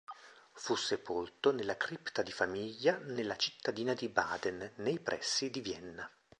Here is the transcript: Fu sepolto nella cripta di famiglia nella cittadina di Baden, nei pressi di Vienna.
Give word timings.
Fu 0.53 0.73
sepolto 0.73 1.51
nella 1.51 1.77
cripta 1.77 2.23
di 2.23 2.31
famiglia 2.31 2.97
nella 2.97 3.35
cittadina 3.35 3.93
di 3.93 4.09
Baden, 4.09 4.71
nei 4.77 4.99
pressi 4.99 5.51
di 5.51 5.61
Vienna. 5.61 6.09